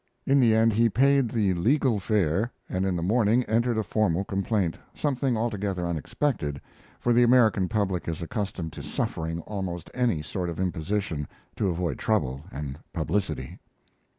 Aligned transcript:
In 0.25 0.39
the 0.39 0.55
end 0.55 0.73
he 0.73 0.89
paid 0.89 1.29
the 1.29 1.53
legal 1.53 1.99
fare, 1.99 2.51
and 2.67 2.87
in 2.87 2.95
the 2.95 3.03
morning 3.03 3.43
entered 3.43 3.77
a 3.77 3.83
formal 3.83 4.23
complaint, 4.23 4.75
something 4.95 5.37
altogether 5.37 5.85
unexpected, 5.85 6.59
for 6.99 7.13
the 7.13 7.21
American 7.21 7.69
public 7.69 8.07
is 8.07 8.19
accustomed 8.23 8.73
to 8.73 8.81
suffering 8.81 9.41
almost 9.41 9.91
any 9.93 10.23
sort 10.23 10.49
of 10.49 10.59
imposition 10.59 11.27
to 11.55 11.69
avoid 11.69 11.99
trouble 11.99 12.43
and 12.51 12.79
publicity. 12.93 13.59